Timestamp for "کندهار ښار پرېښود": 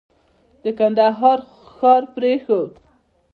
0.77-2.71